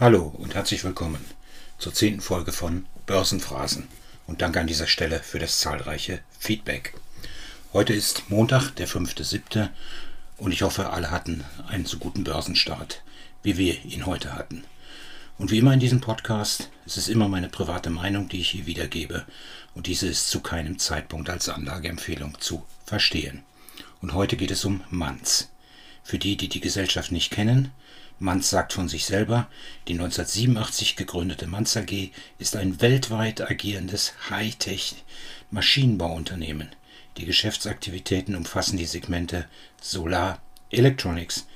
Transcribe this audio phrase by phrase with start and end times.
[0.00, 1.24] Hallo und herzlich willkommen
[1.76, 3.88] zur zehnten Folge von Börsenphrasen
[4.28, 6.94] und danke an dieser Stelle für das zahlreiche Feedback.
[7.72, 9.70] Heute ist Montag, der 5.7.
[10.36, 13.02] und ich hoffe, alle hatten einen so guten Börsenstart,
[13.42, 14.62] wie wir ihn heute hatten.
[15.36, 18.66] Und wie immer in diesem Podcast, es ist immer meine private Meinung, die ich hier
[18.66, 19.26] wiedergebe
[19.74, 23.42] und diese ist zu keinem Zeitpunkt als Anlageempfehlung zu verstehen.
[24.00, 25.48] Und heute geht es um Manz.
[26.08, 27.70] Für die, die die Gesellschaft nicht kennen,
[28.18, 29.46] Manz sagt von sich selber,
[29.88, 36.70] die 1987 gegründete Manz AG ist ein weltweit agierendes Hightech-Maschinenbauunternehmen.
[37.18, 39.44] Die Geschäftsaktivitäten umfassen die Segmente
[39.82, 41.46] Solar, Electronics,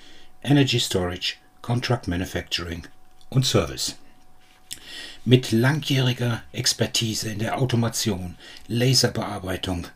[0.43, 2.87] Energy Storage, Contract Manufacturing
[3.31, 3.97] und Service.
[5.25, 8.37] Mit langjähriger Expertise in der Automation,
[8.69, 9.87] Laserbearbeitung,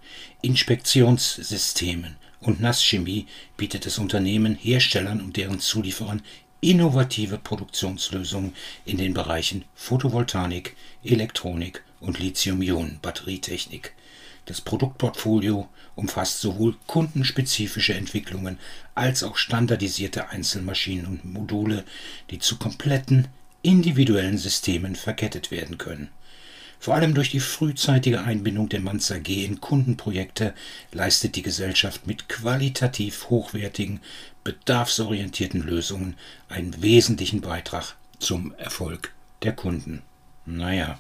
[0.40, 3.26] Inspektionssystemen und Nasschemie
[3.56, 6.22] bietet das Unternehmen Herstellern und deren Zulieferern
[6.60, 13.92] innovative Produktionslösungen in den Bereichen Photovoltaik, Elektronik und Lithium-Ionen-Batterietechnik.
[14.46, 18.58] Das Produktportfolio umfasst sowohl kundenspezifische Entwicklungen
[18.94, 21.84] als auch standardisierte Einzelmaschinen und Module,
[22.30, 23.28] die zu kompletten
[23.62, 26.10] individuellen Systemen verkettet werden können
[26.78, 30.54] vor allem durch die frühzeitige Einbindung der Manz AG in Kundenprojekte
[30.92, 34.00] leistet die Gesellschaft mit qualitativ hochwertigen,
[34.44, 36.16] bedarfsorientierten Lösungen
[36.48, 40.02] einen wesentlichen Beitrag zum Erfolg der Kunden.
[40.44, 40.98] Naja.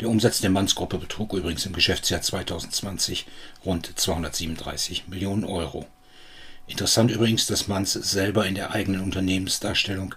[0.00, 3.26] Der Umsatz der Manns-Gruppe betrug übrigens im Geschäftsjahr 2020
[3.64, 5.86] rund 237 Millionen Euro.
[6.66, 10.14] Interessant übrigens, dass Manns selber in der eigenen Unternehmensdarstellung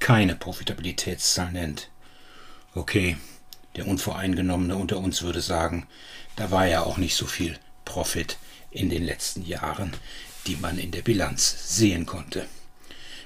[0.00, 1.88] keine Profitabilitätszahl nennt.
[2.74, 3.16] Okay,
[3.76, 5.86] der Unvoreingenommene unter uns würde sagen,
[6.36, 8.36] da war ja auch nicht so viel Profit
[8.70, 9.92] in den letzten Jahren,
[10.46, 12.46] die man in der Bilanz sehen konnte.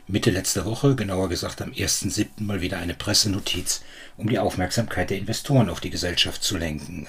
[0.08, 2.28] Mitte letzter Woche, genauer gesagt am 1.7.
[2.38, 3.82] mal wieder eine Pressenotiz,
[4.16, 7.08] um die Aufmerksamkeit der Investoren auf die Gesellschaft zu lenken,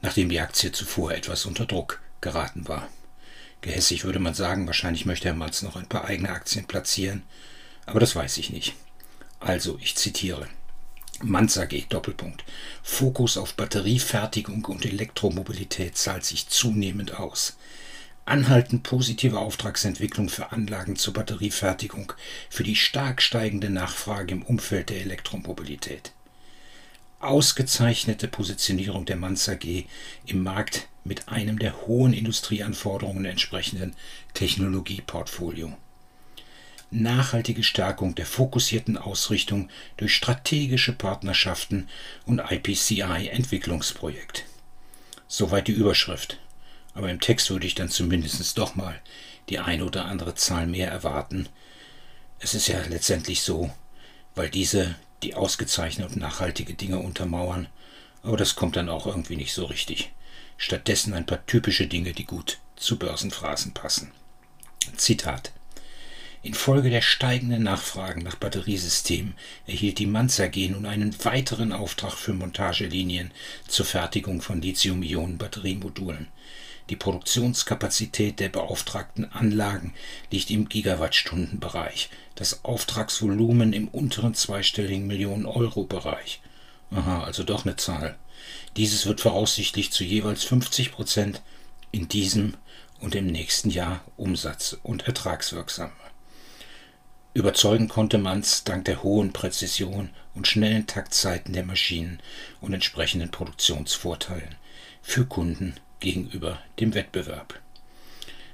[0.00, 2.88] nachdem die Aktie zuvor etwas unter Druck geraten war.
[3.60, 7.22] Gehässig würde man sagen, wahrscheinlich möchte Herr Malz noch ein paar eigene Aktien platzieren,
[7.86, 8.74] aber das weiß ich nicht.
[9.40, 10.46] Also, ich zitiere.
[11.22, 11.84] Manza G.
[11.88, 12.44] Doppelpunkt.
[12.82, 17.56] Fokus auf Batteriefertigung und Elektromobilität zahlt sich zunehmend aus.
[18.26, 22.12] Anhaltend positive Auftragsentwicklung für Anlagen zur Batteriefertigung
[22.48, 26.12] für die stark steigende Nachfrage im Umfeld der Elektromobilität.
[27.20, 29.84] Ausgezeichnete Positionierung der Manza G
[30.26, 33.94] im Markt mit einem der hohen Industrieanforderungen entsprechenden
[34.32, 35.76] Technologieportfolio
[36.90, 41.88] nachhaltige Stärkung der fokussierten Ausrichtung durch strategische Partnerschaften
[42.26, 44.44] und IPCI-Entwicklungsprojekt.
[45.26, 46.38] Soweit die Überschrift.
[46.94, 49.00] Aber im Text würde ich dann zumindest doch mal
[49.48, 51.48] die eine oder andere Zahl mehr erwarten.
[52.38, 53.70] Es ist ja letztendlich so,
[54.34, 57.68] weil diese die ausgezeichnete und nachhaltige Dinge untermauern,
[58.22, 60.12] aber das kommt dann auch irgendwie nicht so richtig.
[60.56, 64.12] Stattdessen ein paar typische Dinge, die gut zu Börsenphrasen passen.
[64.96, 65.52] Zitat
[66.44, 69.32] Infolge der steigenden Nachfragen nach Batteriesystemen
[69.66, 73.30] erhielt die Manz AG nun einen weiteren Auftrag für Montagelinien
[73.66, 76.28] zur Fertigung von Lithium-Ionen-Batteriemodulen.
[76.90, 79.94] Die Produktionskapazität der beauftragten Anlagen
[80.30, 86.42] liegt im Gigawattstundenbereich, das Auftragsvolumen im unteren zweistelligen Millionen-Euro-Bereich.
[86.90, 88.18] Aha, also doch eine Zahl.
[88.76, 91.40] Dieses wird voraussichtlich zu jeweils 50 Prozent
[91.90, 92.52] in diesem
[93.00, 95.90] und im nächsten Jahr umsatz- und ertragswirksam.
[97.34, 102.20] Überzeugen konnte man's dank der hohen Präzision und schnellen Taktzeiten der Maschinen
[102.60, 104.54] und entsprechenden Produktionsvorteilen
[105.02, 107.58] für Kunden gegenüber dem Wettbewerb.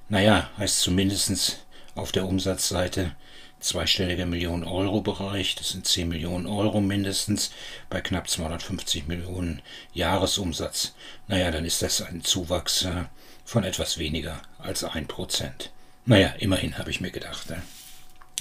[0.09, 3.15] Naja, heißt zumindest auf der Umsatzseite
[3.61, 7.51] zweistelliger Millionen Euro Bereich, das sind 10 Millionen Euro mindestens,
[7.91, 9.61] bei knapp 250 Millionen
[9.93, 10.95] Jahresumsatz.
[11.29, 13.05] Naja, dann ist das ein Zuwachs äh,
[13.45, 15.71] von etwas weniger als ein Prozent.
[16.07, 17.51] Naja, immerhin habe ich mir gedacht.
[17.51, 17.63] Ne?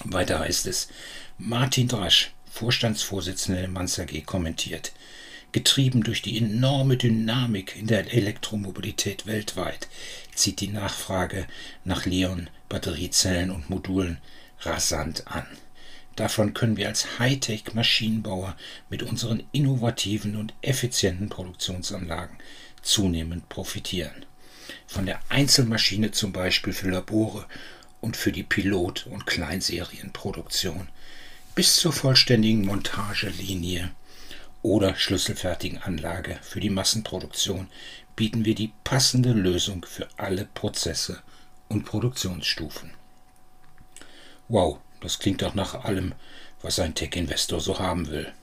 [0.05, 0.89] Weiter heißt es,
[1.37, 4.91] Martin Drasch, Vorstandsvorsitzender der Manz AG, kommentiert,
[5.51, 9.87] Getrieben durch die enorme Dynamik in der Elektromobilität weltweit
[10.35, 11.47] zieht die Nachfrage
[11.83, 14.19] nach Leon, Batteriezellen und Modulen
[14.59, 15.47] rasant an.
[16.15, 18.55] Davon können wir als Hightech-Maschinenbauer
[18.91, 22.37] mit unseren innovativen und effizienten Produktionsanlagen
[22.83, 24.25] zunehmend profitieren.
[24.85, 27.47] Von der Einzelmaschine zum Beispiel für Labore
[28.01, 30.89] und für die Pilot- und Kleinserienproduktion
[31.55, 33.91] bis zur vollständigen Montagelinie
[34.61, 37.67] oder schlüsselfertigen Anlage für die Massenproduktion
[38.15, 41.21] bieten wir die passende Lösung für alle Prozesse
[41.69, 42.91] und Produktionsstufen.
[44.49, 46.13] Wow, das klingt doch nach allem,
[46.61, 48.33] was ein Tech-Investor so haben will.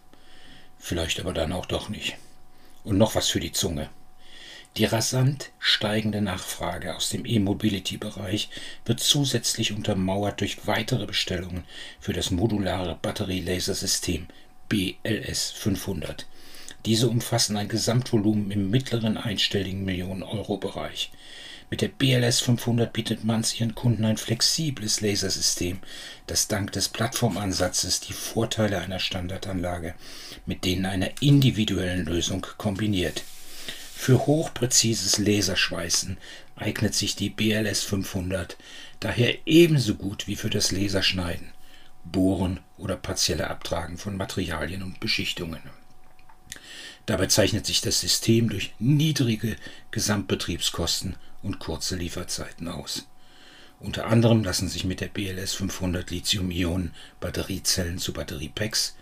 [0.79, 2.17] Vielleicht aber dann auch doch nicht.
[2.85, 3.91] Und noch was für die Zunge.
[4.76, 8.50] Die rasant steigende Nachfrage aus dem E-Mobility-Bereich
[8.84, 11.64] wird zusätzlich untermauert durch weitere Bestellungen
[11.99, 14.26] für das modulare Batterielasersystem
[14.69, 16.26] BLS 500.
[16.84, 21.11] Diese umfassen ein Gesamtvolumen im mittleren einstelligen Millionen-Euro-Bereich.
[21.70, 25.79] Mit der BLS 500 bietet Manz ihren Kunden ein flexibles Lasersystem,
[26.26, 29.94] das dank des Plattformansatzes die Vorteile einer Standardanlage
[30.44, 33.22] mit denen einer individuellen Lösung kombiniert.
[33.98, 36.16] Für hochpräzises Laserschweißen
[36.54, 38.56] eignet sich die BLS 500
[39.00, 41.48] daher ebenso gut wie für das Laserschneiden,
[42.04, 45.60] Bohren oder partielle Abtragen von Materialien und Beschichtungen.
[47.06, 49.56] Dabei zeichnet sich das System durch niedrige
[49.90, 53.08] Gesamtbetriebskosten und kurze Lieferzeiten aus.
[53.81, 58.94] Unter anderem lassen sich mit der BLS 500 Lithium-Ionen-Batteriezellen zu Batteriepacks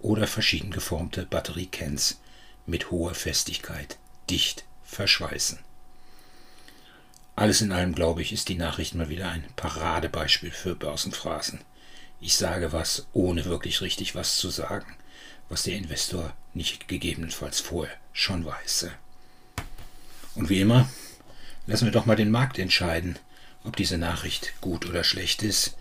[0.00, 2.20] oder verschieden geformte Batteriecans
[2.66, 3.96] mit hoher Festigkeit
[4.28, 5.58] dicht verschweißen.
[7.36, 11.60] Alles in allem, glaube ich, ist die Nachricht mal wieder ein Paradebeispiel für Börsenphrasen.
[12.20, 14.94] Ich sage was, ohne wirklich richtig was zu sagen,
[15.48, 18.88] was der Investor nicht gegebenenfalls vorher schon weiß.
[20.34, 20.88] Und wie immer,
[21.66, 23.18] lassen wir doch mal den Markt entscheiden,
[23.64, 25.76] ob diese Nachricht gut oder schlecht ist,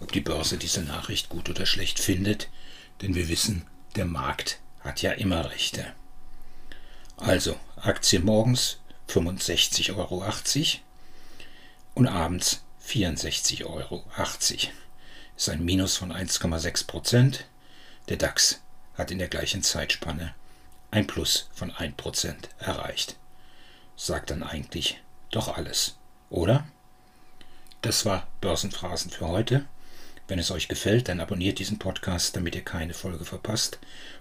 [0.00, 2.48] ob die Börse diese Nachricht gut oder schlecht findet,
[3.02, 3.66] denn wir wissen,
[3.96, 5.94] der Markt hat ja immer Rechte.
[7.16, 8.78] Also, Aktie morgens
[9.08, 10.24] 65,80 Euro
[11.94, 14.04] und abends 64,80 Euro.
[15.36, 17.46] Ist ein Minus von 1,6 Prozent.
[18.08, 18.60] Der DAX
[18.94, 20.34] hat in der gleichen Zeitspanne
[20.90, 23.16] ein Plus von 1 Prozent erreicht.
[23.96, 25.00] Sagt dann eigentlich
[25.30, 25.94] doch alles,
[26.30, 26.66] oder?
[27.80, 29.64] Das war Börsenphrasen für heute.
[30.26, 33.78] Wenn es euch gefällt, dann abonniert diesen Podcast, damit ihr keine Folge verpasst